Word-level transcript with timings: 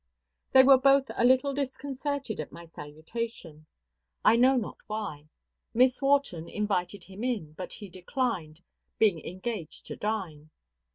They 0.53 0.63
were 0.63 0.79
both 0.79 1.11
a 1.15 1.23
little 1.23 1.53
disconcerted 1.53 2.39
at 2.39 2.51
my 2.51 2.65
salutation: 2.65 3.67
I 4.25 4.35
know 4.35 4.55
not 4.57 4.77
why. 4.87 5.29
Miss 5.75 6.01
Wharton 6.01 6.49
invited 6.49 7.03
him 7.03 7.23
in; 7.23 7.53
but 7.53 7.71
he 7.73 7.87
declined, 7.87 8.61
being 8.97 9.19
engaged 9.23 9.85
to 9.85 9.95
dine. 9.95 10.49